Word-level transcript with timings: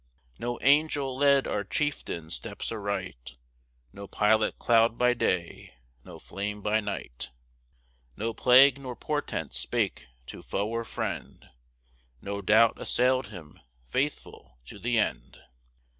No 0.39 0.57
angel 0.61 1.15
led 1.15 1.45
our 1.45 1.63
Chieftain's 1.63 2.33
steps 2.33 2.71
aright; 2.71 3.37
No 3.93 4.07
pilot 4.07 4.57
cloud 4.57 4.97
by 4.97 5.13
day, 5.13 5.75
no 6.03 6.17
flame 6.17 6.63
by 6.63 6.79
night; 6.79 7.29
No 8.17 8.33
plague 8.33 8.79
nor 8.79 8.95
portent 8.95 9.53
spake 9.53 10.07
to 10.25 10.41
foe 10.41 10.67
or 10.69 10.83
friend; 10.85 11.51
No 12.19 12.41
doubt 12.41 12.81
assailed 12.81 13.27
him, 13.27 13.59
faithful 13.85 14.57
to 14.65 14.79
the 14.79 14.97
end. 14.97 15.37